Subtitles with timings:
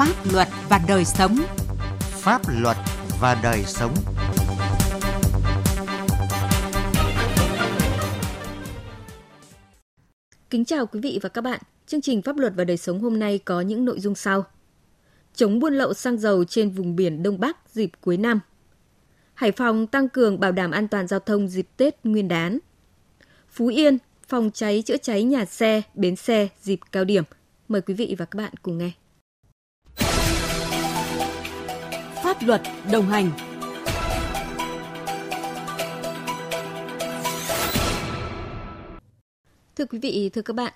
[0.00, 1.36] pháp luật và đời sống.
[2.00, 2.76] Pháp luật
[3.20, 3.94] và đời sống.
[10.50, 11.60] Kính chào quý vị và các bạn.
[11.86, 14.44] Chương trình Pháp luật và đời sống hôm nay có những nội dung sau.
[15.34, 18.40] Chống buôn lậu xăng dầu trên vùng biển Đông Bắc dịp cuối năm.
[19.34, 22.58] Hải Phòng tăng cường bảo đảm an toàn giao thông dịp Tết Nguyên đán.
[23.48, 23.98] Phú Yên
[24.28, 27.24] phòng cháy chữa cháy nhà xe, bến xe dịp cao điểm.
[27.68, 28.90] Mời quý vị và các bạn cùng nghe.
[32.40, 32.60] Pháp luật
[32.92, 33.30] đồng hành
[39.76, 40.72] Thưa quý vị, thưa các bạn,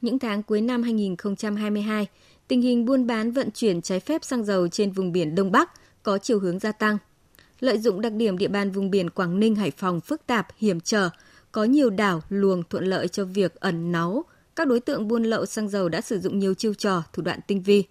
[0.00, 2.06] những tháng cuối năm 2022,
[2.48, 5.70] tình hình buôn bán vận chuyển trái phép xăng dầu trên vùng biển Đông Bắc
[6.02, 6.98] có chiều hướng gia tăng.
[7.60, 10.80] Lợi dụng đặc điểm địa bàn vùng biển Quảng Ninh, Hải Phòng phức tạp, hiểm
[10.80, 11.10] trở,
[11.52, 14.24] có nhiều đảo luồng thuận lợi cho việc ẩn náu,
[14.56, 17.40] các đối tượng buôn lậu xăng dầu đã sử dụng nhiều chiêu trò, thủ đoạn
[17.46, 17.84] tinh vi.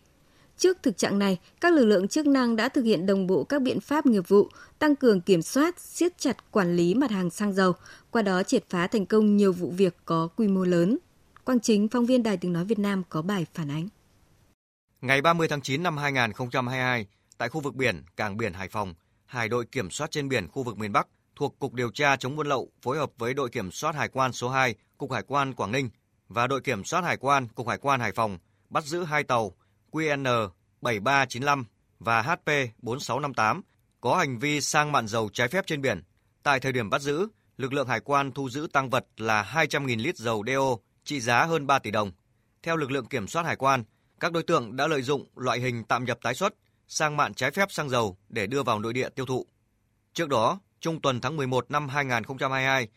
[0.57, 3.61] Trước thực trạng này, các lực lượng chức năng đã thực hiện đồng bộ các
[3.61, 7.53] biện pháp nghiệp vụ, tăng cường kiểm soát, siết chặt quản lý mặt hàng xăng
[7.53, 7.73] dầu,
[8.11, 10.97] qua đó triệt phá thành công nhiều vụ việc có quy mô lớn.
[11.43, 13.87] Quang Chính, phóng viên Đài Tiếng Nói Việt Nam có bài phản ánh.
[15.01, 18.93] Ngày 30 tháng 9 năm 2022, tại khu vực biển Cảng biển Hải Phòng,
[19.25, 22.35] Hải đội kiểm soát trên biển khu vực miền Bắc thuộc Cục Điều tra chống
[22.35, 25.53] buôn lậu phối hợp với đội kiểm soát hải quan số 2, Cục Hải quan
[25.53, 25.89] Quảng Ninh
[26.29, 28.37] và đội kiểm soát hải quan, Cục Hải quan Hải Phòng
[28.69, 29.51] bắt giữ hai tàu
[29.93, 30.49] QN
[30.81, 31.65] 7395
[31.99, 32.45] và HP
[32.77, 33.61] 4658
[34.01, 36.03] có hành vi sang mạn dầu trái phép trên biển.
[36.43, 37.27] Tại thời điểm bắt giữ,
[37.57, 41.45] lực lượng hải quan thu giữ tăng vật là 200.000 lít dầu DO trị giá
[41.45, 42.11] hơn 3 tỷ đồng.
[42.63, 43.83] Theo lực lượng kiểm soát hải quan,
[44.19, 46.53] các đối tượng đã lợi dụng loại hình tạm nhập tái xuất
[46.87, 49.45] sang mạn trái phép xăng dầu để đưa vào nội địa tiêu thụ.
[50.13, 52.87] Trước đó, trung tuần tháng 11 năm 2022,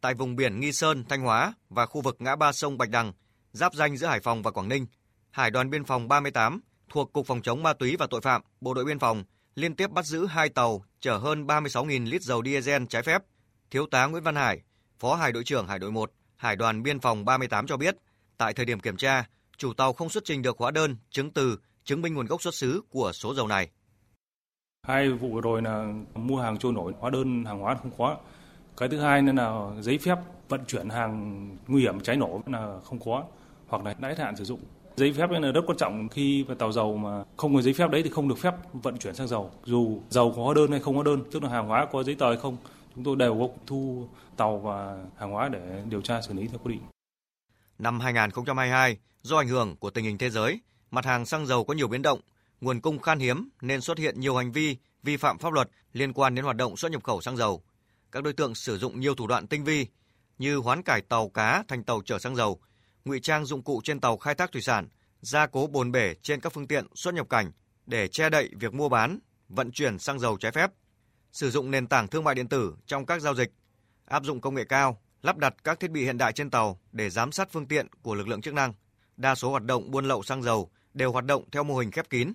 [0.00, 3.12] tại vùng biển Nghi Sơn, Thanh Hóa và khu vực ngã ba sông Bạch Đằng,
[3.52, 4.86] giáp danh giữa Hải Phòng và Quảng Ninh,
[5.30, 8.74] Hải đoàn biên phòng 38 thuộc Cục Phòng chống ma túy và tội phạm, Bộ
[8.74, 9.24] đội biên phòng
[9.54, 13.22] liên tiếp bắt giữ hai tàu chở hơn 36.000 lít dầu diesel trái phép.
[13.70, 14.62] Thiếu tá Nguyễn Văn Hải,
[14.98, 17.96] Phó Hải đội trưởng Hải đội 1, Hải đoàn biên phòng 38 cho biết,
[18.38, 19.24] tại thời điểm kiểm tra,
[19.56, 22.54] chủ tàu không xuất trình được hóa đơn, chứng từ, chứng minh nguồn gốc xuất
[22.54, 23.70] xứ của số dầu này.
[24.86, 28.16] Hai vụ vừa rồi là mua hàng trôi nổi, hóa đơn hàng hóa không có.
[28.76, 30.16] Cái thứ hai là giấy phép
[30.48, 33.24] vận chuyển hàng nguy hiểm cháy nổ là không có
[33.66, 34.60] hoặc là đã hết hạn sử dụng.
[34.96, 38.02] Giấy phép là rất quan trọng khi tàu dầu mà không có giấy phép đấy
[38.02, 39.50] thì không được phép vận chuyển sang dầu.
[39.64, 42.14] Dù dầu có hóa đơn hay không hóa đơn, tức là hàng hóa có giấy
[42.14, 42.56] tờ hay không,
[42.94, 46.58] chúng tôi đều có thu tàu và hàng hóa để điều tra xử lý theo
[46.58, 46.82] quy định.
[47.78, 51.74] Năm 2022, do ảnh hưởng của tình hình thế giới, mặt hàng xăng dầu có
[51.74, 52.20] nhiều biến động,
[52.60, 56.12] nguồn cung khan hiếm nên xuất hiện nhiều hành vi vi phạm pháp luật liên
[56.12, 57.62] quan đến hoạt động xuất nhập khẩu xăng dầu.
[58.12, 59.86] Các đối tượng sử dụng nhiều thủ đoạn tinh vi
[60.38, 62.60] như hoán cải tàu cá thành tàu chở xăng dầu,
[63.06, 64.88] ngụy trang dụng cụ trên tàu khai thác thủy sản,
[65.20, 67.52] gia cố bồn bể trên các phương tiện xuất nhập cảnh
[67.86, 69.18] để che đậy việc mua bán,
[69.48, 70.70] vận chuyển xăng dầu trái phép,
[71.32, 73.52] sử dụng nền tảng thương mại điện tử trong các giao dịch,
[74.04, 77.10] áp dụng công nghệ cao, lắp đặt các thiết bị hiện đại trên tàu để
[77.10, 78.74] giám sát phương tiện của lực lượng chức năng.
[79.16, 82.10] Đa số hoạt động buôn lậu xăng dầu đều hoạt động theo mô hình khép
[82.10, 82.32] kín.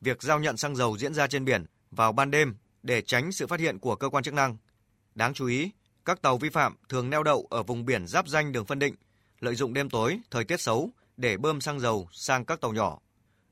[0.00, 3.46] Việc giao nhận xăng dầu diễn ra trên biển vào ban đêm để tránh sự
[3.46, 4.56] phát hiện của cơ quan chức năng.
[5.14, 5.70] Đáng chú ý,
[6.04, 8.94] các tàu vi phạm thường neo đậu ở vùng biển giáp danh đường phân định,
[9.40, 12.98] lợi dụng đêm tối, thời tiết xấu để bơm xăng dầu sang các tàu nhỏ.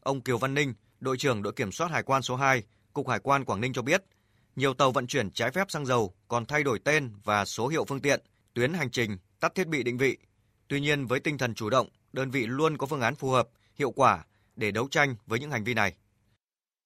[0.01, 2.63] Ông Kiều Văn Ninh, đội trưởng đội kiểm soát hải quan số 2,
[2.93, 4.05] Cục Hải quan Quảng Ninh cho biết,
[4.57, 7.85] nhiều tàu vận chuyển trái phép xăng dầu còn thay đổi tên và số hiệu
[7.85, 8.21] phương tiện,
[8.55, 10.17] tuyến hành trình, tắt thiết bị định vị.
[10.69, 13.49] Tuy nhiên với tinh thần chủ động, đơn vị luôn có phương án phù hợp,
[13.75, 14.25] hiệu quả
[14.57, 15.95] để đấu tranh với những hành vi này.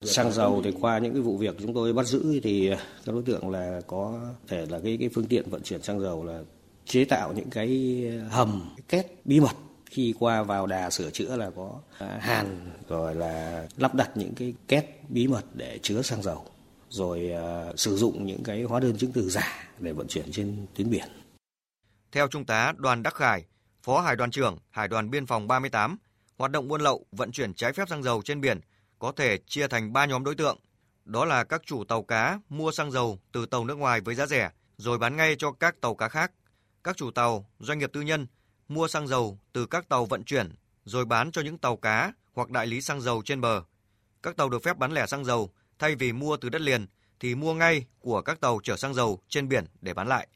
[0.04, 2.70] Xăng dầu thì qua những cái vụ việc chúng tôi bắt giữ thì
[3.04, 6.25] các đối tượng là có thể là cái cái phương tiện vận chuyển xăng dầu
[6.25, 6.42] là
[6.88, 9.56] chế tạo những cái ờ, hầm cái két bí mật
[9.87, 14.34] khi qua vào đà sửa chữa là có ờ, hàn rồi là lắp đặt những
[14.34, 16.44] cái két bí mật để chứa xăng dầu
[16.88, 17.32] rồi
[17.71, 20.91] uh, sử dụng những cái hóa đơn chứng từ giả để vận chuyển trên tuyến
[20.91, 21.09] biển.
[22.12, 23.44] Theo Trung tá Đoàn Đắc Khải,
[23.82, 25.97] Phó Hải đoàn trưởng Hải đoàn Biên phòng 38,
[26.37, 28.60] hoạt động buôn lậu, vận chuyển trái phép xăng dầu trên biển
[28.98, 30.59] có thể chia thành 3 nhóm đối tượng.
[31.04, 34.27] Đó là các chủ tàu cá mua xăng dầu từ tàu nước ngoài với giá
[34.27, 36.33] rẻ rồi bán ngay cho các tàu cá khác.
[36.89, 38.27] Các chủ tàu, doanh nghiệp tư nhân
[38.69, 40.53] mua xăng dầu từ các tàu vận chuyển
[40.85, 43.63] rồi bán cho những tàu cá hoặc đại lý xăng dầu trên bờ.
[44.23, 46.87] Các tàu được phép bán lẻ xăng dầu thay vì mua từ đất liền
[47.21, 50.29] thì mua ngay của các tàu chở xăng dầu trên biển để bán lại.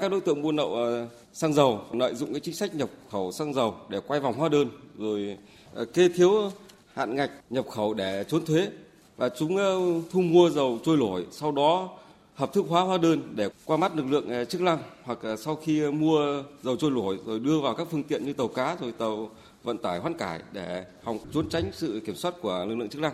[0.00, 3.32] Các đối tượng buôn lậu ờ, xăng dầu lợi dụng cái chính sách nhập khẩu
[3.32, 5.38] xăng dầu để quay vòng hóa đơn rồi
[5.74, 6.52] ờ, kê thiếu
[6.94, 8.68] hạn ngạch nhập khẩu để trốn thuế
[9.16, 9.76] và chúng ờ,
[10.10, 11.98] thu mua dầu trôi nổi sau đó
[12.38, 15.36] hợp thức hóa hóa đơn để qua mắt lực lượng ờ, chức năng hoặc ờ,
[15.36, 18.48] sau khi ờ, mua dầu trôi nổi rồi đưa vào các phương tiện như tàu
[18.48, 19.30] cá rồi tàu
[19.62, 23.02] vận tải hoán cải để hòng trốn tránh sự kiểm soát của lực lượng chức
[23.02, 23.12] năng.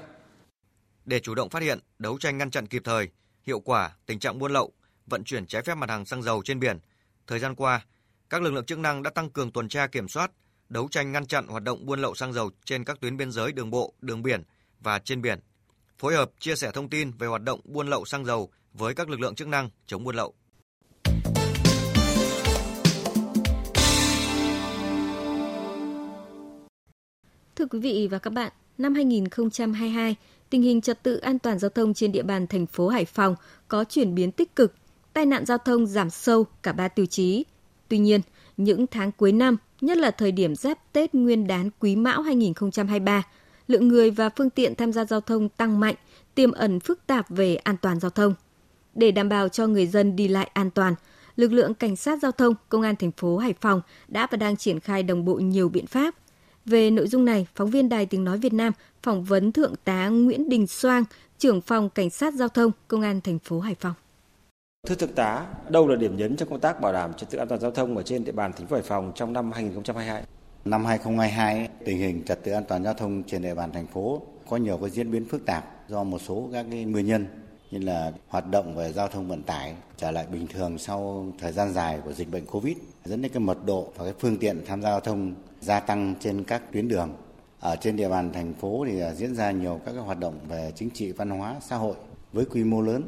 [1.04, 3.08] Để chủ động phát hiện, đấu tranh ngăn chặn kịp thời,
[3.42, 4.72] hiệu quả tình trạng buôn lậu,
[5.06, 6.78] vận chuyển trái phép mặt hàng xăng dầu trên biển,
[7.26, 7.86] thời gian qua,
[8.30, 10.30] các lực lượng chức năng đã tăng cường tuần tra kiểm soát,
[10.68, 13.52] đấu tranh ngăn chặn hoạt động buôn lậu xăng dầu trên các tuyến biên giới
[13.52, 14.42] đường bộ, đường biển
[14.80, 15.40] và trên biển.
[15.98, 19.08] Phối hợp chia sẻ thông tin về hoạt động buôn lậu xăng dầu với các
[19.08, 20.34] lực lượng chức năng chống buôn lậu.
[27.56, 30.16] Thưa quý vị và các bạn, năm 2022,
[30.50, 33.36] tình hình trật tự an toàn giao thông trên địa bàn thành phố Hải Phòng
[33.68, 34.74] có chuyển biến tích cực,
[35.12, 37.44] tai nạn giao thông giảm sâu cả ba tiêu chí.
[37.88, 38.20] Tuy nhiên,
[38.56, 43.22] những tháng cuối năm, nhất là thời điểm giáp Tết Nguyên đán Quý Mão 2023,
[43.68, 45.94] lượng người và phương tiện tham gia giao thông tăng mạnh,
[46.34, 48.34] tiềm ẩn phức tạp về an toàn giao thông.
[48.94, 50.94] Để đảm bảo cho người dân đi lại an toàn,
[51.36, 54.56] lực lượng cảnh sát giao thông, công an thành phố Hải Phòng đã và đang
[54.56, 56.14] triển khai đồng bộ nhiều biện pháp.
[56.64, 60.08] Về nội dung này, phóng viên Đài Tiếng Nói Việt Nam phỏng vấn Thượng tá
[60.08, 61.04] Nguyễn Đình Soang,
[61.38, 63.94] trưởng phòng Cảnh sát Giao thông, Công an thành phố Hải Phòng.
[64.86, 67.48] Thưa Thượng tá, đâu là điểm nhấn trong công tác bảo đảm trật tự an
[67.48, 70.22] toàn giao thông ở trên địa bàn thành phố Hải Phòng trong năm 2022?
[70.64, 74.22] Năm 2022, tình hình trật tự an toàn giao thông trên địa bàn thành phố
[74.48, 77.26] có nhiều cái diễn biến phức tạp do một số các cái nguyên nhân
[77.74, 81.52] như là hoạt động về giao thông vận tải trở lại bình thường sau thời
[81.52, 84.64] gian dài của dịch bệnh Covid dẫn đến cái mật độ và cái phương tiện
[84.66, 87.10] tham gia giao thông gia tăng trên các tuyến đường.
[87.60, 90.38] Ở trên địa bàn thành phố thì à, diễn ra nhiều các cái hoạt động
[90.48, 91.94] về chính trị, văn hóa, xã hội
[92.32, 93.02] với quy mô lớn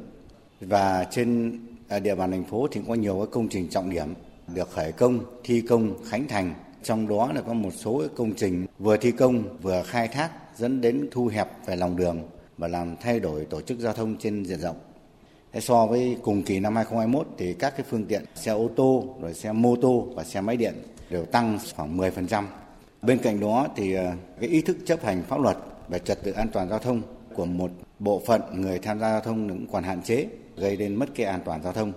[0.60, 1.58] và trên
[1.88, 4.14] à, địa bàn thành phố thì có nhiều các công trình trọng điểm
[4.54, 6.54] được khởi công, thi công, khánh thành.
[6.82, 10.80] Trong đó là có một số công trình vừa thi công vừa khai thác dẫn
[10.80, 12.22] đến thu hẹp về lòng đường
[12.58, 14.76] và làm thay đổi tổ chức giao thông trên diện rộng.
[15.60, 19.34] So với cùng kỳ năm 2021 thì các cái phương tiện xe ô tô, rồi
[19.34, 20.74] xe mô tô và xe máy điện
[21.10, 22.44] đều tăng khoảng 10%.
[23.02, 25.56] Bên cạnh đó thì ờ, cái ý thức chấp hành pháp luật
[25.88, 27.02] về trật tự an toàn giao thông
[27.34, 30.26] của một bộ phận người tham gia giao thông cũng còn hạn chế,
[30.56, 31.92] gây nên mất cái an toàn giao thông.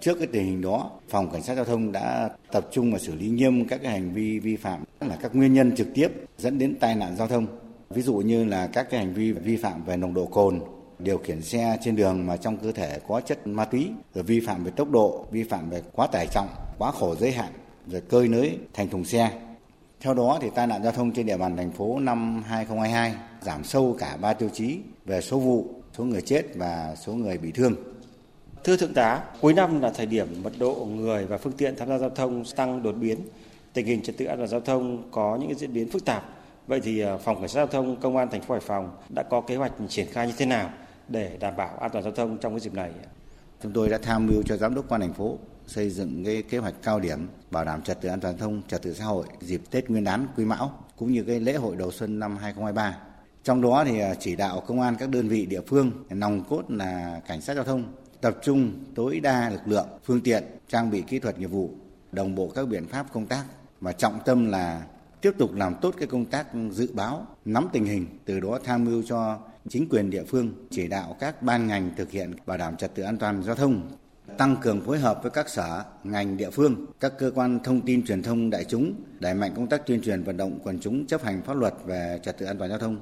[0.00, 3.14] Trước cái tình hình đó, phòng cảnh sát giao thông đã tập trung và xử
[3.14, 6.08] lý nghiêm các cái hành vi vi phạm là các nguyên nhân trực tiếp
[6.38, 7.46] dẫn đến tai nạn giao thông.
[7.94, 10.60] Ví dụ như là các cái hành vi vi phạm về nồng độ cồn,
[10.98, 14.40] điều khiển xe trên đường mà trong cơ thể có chất ma túy, rồi vi
[14.40, 16.48] phạm về tốc độ, vi phạm về quá tải trọng,
[16.78, 17.52] quá khổ giới hạn,
[17.86, 19.30] rồi cơi nới thành thùng xe.
[20.00, 23.64] Theo đó thì tai nạn giao thông trên địa bàn thành phố năm 2022 giảm
[23.64, 25.66] sâu cả ba tiêu chí về số vụ,
[25.98, 27.74] số người chết và số người bị thương.
[28.64, 31.88] Thưa Thượng tá, cuối năm là thời điểm mật độ người và phương tiện tham
[31.88, 33.18] gia giao thông tăng đột biến.
[33.72, 36.41] Tình hình trật tự an toàn giao thông có những diễn biến phức tạp.
[36.66, 39.22] Vậy thì à, phòng cảnh sát giao thông công an thành phố Hải Phòng đã
[39.22, 40.70] có kế hoạch triển khai như thế nào
[41.08, 42.90] để đảm bảo an toàn giao thông trong cái dịp này?
[43.62, 46.58] Chúng tôi đã tham mưu cho giám đốc quan thành phố xây dựng cái kế
[46.58, 49.26] hoạch cao điểm bảo đảm trật tự an toàn giao thông, trật tự xã hội
[49.40, 52.98] dịp Tết Nguyên đán Quý Mão cũng như cái lễ hội đầu xuân năm 2023.
[53.44, 56.62] Trong đó thì à, chỉ đạo công an các đơn vị địa phương nòng cốt
[56.68, 57.84] là cảnh sát giao thông
[58.20, 61.70] tập trung tối đa lực lượng, phương tiện, trang bị kỹ thuật nghiệp vụ,
[62.12, 63.44] đồng bộ các biện pháp công tác
[63.80, 64.82] và trọng tâm là
[65.22, 68.84] tiếp tục làm tốt cái công tác dự báo, nắm tình hình, từ đó tham
[68.84, 69.38] mưu cho
[69.68, 73.02] chính quyền địa phương chỉ đạo các ban ngành thực hiện bảo đảm trật tự
[73.02, 73.90] an toàn giao thông,
[74.38, 78.06] tăng cường phối hợp với các sở, ngành địa phương, các cơ quan thông tin
[78.06, 81.22] truyền thông đại chúng, đẩy mạnh công tác tuyên truyền vận động quần chúng chấp
[81.22, 83.00] hành pháp luật về trật tự an toàn giao thông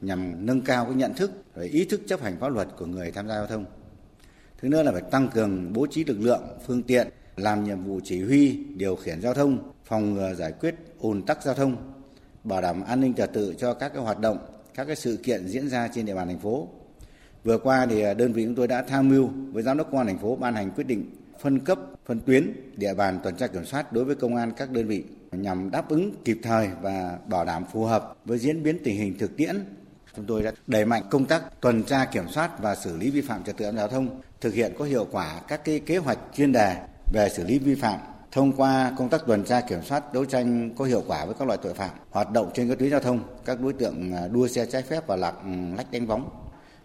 [0.00, 3.10] nhằm nâng cao cái nhận thức và ý thức chấp hành pháp luật của người
[3.10, 3.64] tham gia giao thông.
[4.60, 8.00] Thứ nữa là phải tăng cường bố trí lực lượng, phương tiện làm nhiệm vụ
[8.04, 11.76] chỉ huy, điều khiển giao thông, phòng ngừa giải quyết ùn tắc giao thông,
[12.44, 14.38] bảo đảm an ninh trật tự cho các cái hoạt động,
[14.74, 16.68] các cái sự kiện diễn ra trên địa bàn thành phố.
[17.44, 19.98] Vừa qua thì à, đơn vị chúng tôi đã tham mưu với giám đốc công
[19.98, 23.46] an thành phố ban hành quyết định phân cấp, phân tuyến địa bàn tuần tra
[23.46, 27.18] kiểm soát đối với công an các đơn vị nhằm đáp ứng kịp thời và
[27.26, 29.64] bảo đảm phù hợp với diễn biến tình hình thực tiễn
[30.16, 33.20] Chúng tôi đã đẩy mạnh công tác tuần tra kiểm soát và xử lý vi
[33.20, 35.96] phạm trật tự an toàn giao thông, thực hiện có hiệu quả các cái kế
[35.96, 36.76] hoạch chuyên đề
[37.12, 38.00] về xử lý vi phạm
[38.32, 41.48] thông qua công tác tuần tra kiểm soát đấu tranh có hiệu quả với các
[41.48, 44.48] loại tội phạm hoạt động trên các tuyến giao thông, các đối tượng à, đua
[44.48, 46.30] xe trái phép và lạc ừ, lách đánh võng.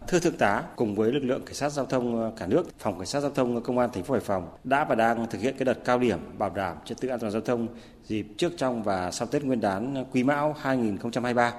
[0.08, 2.98] Thưa thượng tá, cùng với lực lượng cảnh sát giao thông à, cả nước, phòng
[2.98, 5.40] cảnh sát giao thông à, công an thành phố Hải Phòng đã và đang thực
[5.40, 7.68] hiện cái đợt cao điểm bảo đảm trật tự an toàn giao thông
[8.04, 11.52] dịp trước trong và sau Tết Nguyên đán Quý Mão 2023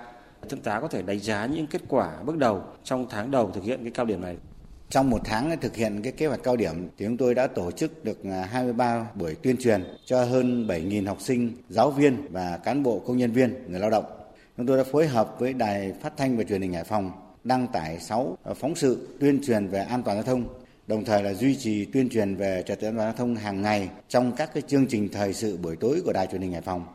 [0.50, 3.64] Thượng tá có thể đánh giá những kết quả bước đầu trong tháng đầu thực
[3.64, 4.38] hiện cái cao điểm này.
[4.90, 7.72] Trong một tháng thực hiện cái kế hoạch cao điểm thì chúng tôi đã tổ
[7.72, 12.58] chức được à, 23 buổi tuyên truyền cho hơn 7.000 học sinh, giáo viên và
[12.58, 14.06] cán bộ công nhân viên, người lao động.
[14.58, 17.12] Chúng tôi đã phối hợp với Đài Phát thanh và Truyền hình Hải Phòng
[17.44, 20.44] đăng tải 6 à, phóng sự tuyên truyền về an toàn giao thông,
[20.88, 23.62] đồng thời là duy trì tuyên truyền về trật tự an toàn giao thông hàng
[23.62, 26.62] ngày trong các cái chương trình thời sự buổi tối của Đài Truyền hình Hải
[26.62, 26.86] Phòng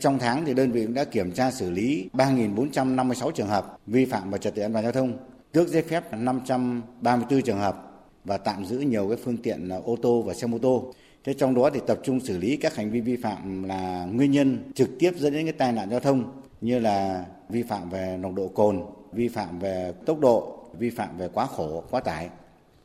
[0.00, 4.04] Trong tháng thì đơn vị cũng đã kiểm tra xử lý 3.456 trường hợp vi
[4.04, 5.18] phạm về trật tự an toàn giao thông,
[5.52, 7.90] tước giấy phép 534 trường hợp
[8.24, 10.92] và tạm giữ nhiều cái phương tiện à, ô tô và xe mô tô.
[11.24, 14.30] Thế trong đó thì tập trung xử lý các hành vi vi phạm là nguyên
[14.30, 18.16] nhân trực tiếp dẫn đến cái tai nạn giao thông như là vi phạm về
[18.20, 22.28] nồng độ cồn, vi phạm về tốc độ, vi phạm về quá khổ, quá tải.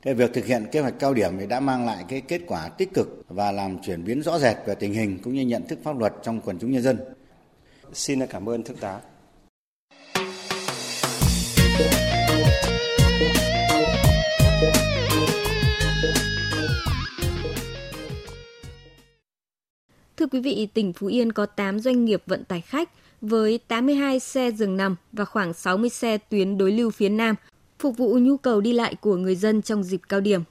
[0.02, 2.70] Thế việc thực hiện kế hoạch cao điểm thì đã mang lại cái kết quả
[2.70, 5.80] tích cực và làm chuyển biến rõ rệt về tình hình cũng như nhận thức
[5.84, 6.98] pháp luật trong quần chúng nhân dân.
[7.94, 9.00] Xin cảm ơn thượng tá.
[20.36, 22.90] Quý vị, tỉnh Phú Yên có 8 doanh nghiệp vận tải khách
[23.22, 27.36] với 82 xe dừng nằm và khoảng 60 xe tuyến đối lưu phía Nam,
[27.80, 30.42] phục vụ nhu cầu đi lại của người dân trong dịp cao điểm.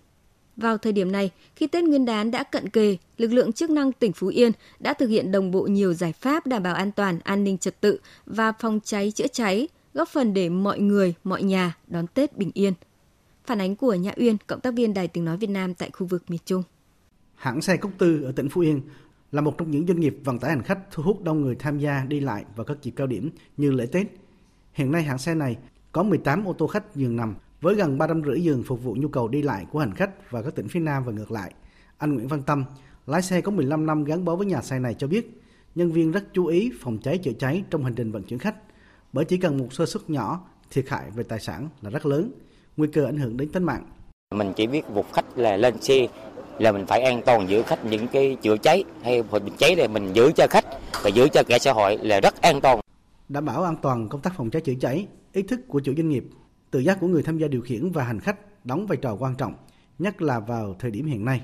[0.57, 3.93] Vào thời điểm này, khi Tết Nguyên đán đã cận kề, lực lượng chức năng
[3.93, 7.19] tỉnh Phú Yên đã thực hiện đồng bộ nhiều giải pháp đảm bảo an toàn,
[7.25, 11.43] an ninh trật tự và phòng cháy chữa cháy, góp phần để mọi người, mọi
[11.43, 12.73] nhà đón Tết bình yên.
[13.47, 16.07] Phản ánh của Nhã Uyên, cộng tác viên Đài Tiếng Nói Việt Nam tại khu
[16.07, 16.63] vực miền Trung.
[17.35, 18.81] Hãng xe Cốc Tư ở tỉnh Phú Yên
[19.35, 21.79] là một trong những doanh nghiệp vận tải hành khách thu hút đông người tham
[21.79, 24.07] gia đi lại vào các dịp cao điểm như lễ Tết.
[24.73, 25.57] Hiện nay hãng xe này
[25.93, 29.29] có 18 ô tô khách giường nằm với gần 350 giường phục vụ nhu cầu
[29.29, 31.53] đi lại của hành khách và các tỉnh phía Nam và ngược lại.
[31.99, 32.65] Anh Nguyễn Văn Tâm,
[33.07, 35.41] lái xe có 15 năm gắn bó với nhà xe này cho biết,
[35.75, 38.57] nhân viên rất chú ý phòng cháy chữa cháy trong hành trình vận chuyển khách,
[39.13, 42.33] bởi chỉ cần một sơ suất nhỏ, thiệt hại về tài sản là rất lớn,
[42.77, 43.87] nguy cơ ảnh hưởng đến tính mạng.
[44.35, 46.09] Mình chỉ biết phục khách là lên xe
[46.59, 49.89] là mình phải an toàn giữ khách những cái chữa cháy hay bị cháy thì
[49.89, 50.65] mình giữ cho khách
[51.03, 52.81] và giữ cho cả xã hội là rất an toàn.
[53.29, 56.09] Đảm bảo an toàn công tác phòng cháy chữa cháy, ý thức của chủ doanh
[56.09, 56.25] nghiệp,
[56.71, 59.35] tự giác của người tham gia điều khiển và hành khách đóng vai trò quan
[59.35, 59.55] trọng,
[59.99, 61.41] nhất là vào thời điểm hiện nay,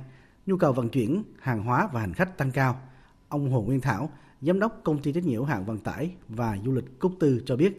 [0.46, 2.80] nhu cầu vận chuyển hàng hóa và hành khách tăng cao.
[3.28, 6.58] Ông Hồ Nguyên Thảo, giám đốc công ty trách nhiệm hữu hạn vận tải và
[6.64, 7.72] du lịch Cúc Tư cho biết.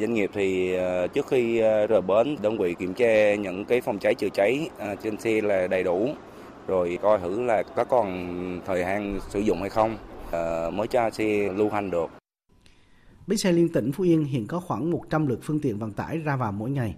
[0.00, 3.80] Doanh nghiệp thì ờ, trước khi ờ, rời bến, đơn vị kiểm tra những cái
[3.80, 6.08] phòng cháy chữa cháy ờ, trên xe là đầy đủ
[6.66, 9.96] rồi coi thử là có còn thời hạn sử dụng hay không
[10.30, 12.10] ờ, mới cho xe lưu hành được.
[13.26, 16.18] Bến xe liên tỉnh Phú Yên hiện có khoảng 100 lượt phương tiện vận tải
[16.18, 16.94] ra vào mỗi ngày.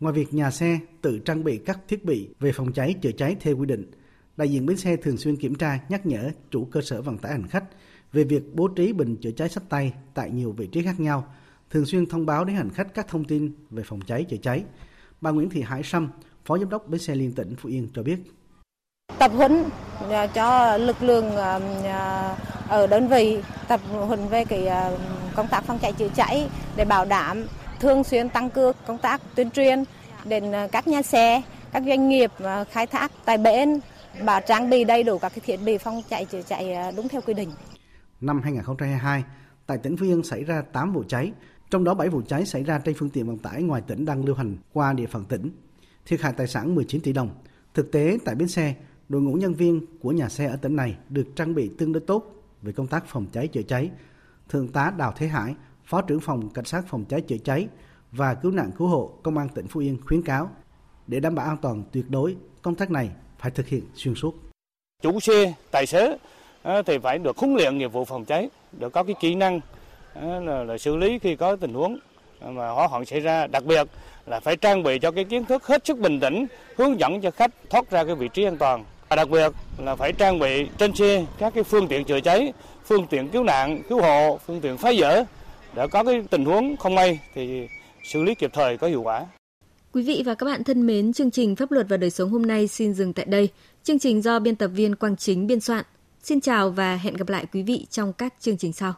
[0.00, 3.36] Ngoài việc nhà xe tự trang bị các thiết bị về phòng cháy chữa cháy
[3.40, 3.90] theo quy định,
[4.36, 7.32] đại diện bến xe thường xuyên kiểm tra nhắc nhở chủ cơ sở vận tải
[7.32, 7.64] hành khách
[8.12, 11.34] về việc bố trí bình chữa cháy sách tay tại nhiều vị trí khác nhau,
[11.70, 14.64] thường xuyên thông báo đến hành khách các thông tin về phòng cháy chữa cháy.
[15.20, 16.08] Bà Nguyễn Thị Hải Sâm,
[16.44, 18.18] Phó Giám đốc Bến xe Liên tỉnh Phú Yên cho biết
[19.18, 19.64] tập huấn
[20.10, 22.36] à, cho lực lượng à, à,
[22.68, 23.38] ở đơn vị
[23.68, 24.68] tập huấn về cái
[25.34, 27.44] công tác phòng cháy chữa cháy để bảo đảm
[27.80, 29.84] thường xuyên tăng cường công tác tuyên truyền
[30.24, 32.30] đến các nhà xe, các doanh nghiệp
[32.70, 33.80] khai thác tại bến
[34.20, 37.34] và trang bị đầy đủ các thiết bị phòng cháy chữa cháy đúng theo quy
[37.34, 37.50] định.
[38.20, 39.24] Năm 2022,
[39.66, 41.32] tại tỉnh Phú Yên xảy ra 8 vụ cháy,
[41.70, 44.24] trong đó 7 vụ cháy xảy ra trên phương tiện vận tải ngoài tỉnh đang
[44.24, 45.50] lưu hành qua địa phận tỉnh.
[46.06, 47.30] Thiệt hại tài sản 19 tỷ đồng.
[47.74, 48.74] Thực tế tại bến xe,
[49.08, 52.00] đội ngũ nhân viên của nhà xe ở tỉnh này được trang bị tương đối
[52.00, 52.24] tốt
[52.62, 53.90] về công tác phòng cháy chữa cháy.
[54.48, 57.68] Thượng tá Đào Thế Hải, Phó trưởng phòng Cảnh sát phòng cháy chữa cháy
[58.12, 60.50] và cứu nạn cứu hộ Công an tỉnh Phú Yên khuyến cáo
[61.06, 64.34] để đảm bảo an toàn tuyệt đối, công tác này phải thực hiện xuyên suốt.
[65.02, 66.18] Chủ xe, tài xế
[66.86, 69.60] thì phải được huấn luyện nghiệp vụ phòng cháy, được có cái kỹ năng
[70.14, 71.98] là, là xử lý khi có tình huống
[72.40, 73.88] mà hỏa hoạn xảy ra, đặc biệt
[74.26, 76.46] là phải trang bị cho cái kiến thức hết sức bình tĩnh,
[76.76, 78.84] hướng dẫn cho khách thoát ra cái vị trí an toàn.
[79.16, 82.52] Đặc biệt là phải trang bị trên xe các cái phương tiện chữa cháy,
[82.84, 85.24] phương tiện cứu nạn, cứu hộ, phương tiện phá dỡ
[85.74, 87.68] để có cái tình huống không may thì
[88.04, 89.26] xử lý kịp thời có hiệu quả.
[89.92, 92.42] Quý vị và các bạn thân mến, chương trình Pháp luật và đời sống hôm
[92.46, 93.48] nay xin dừng tại đây.
[93.84, 95.84] Chương trình do biên tập viên Quang Chính biên soạn.
[96.22, 98.94] Xin chào và hẹn gặp lại quý vị trong các chương trình sau.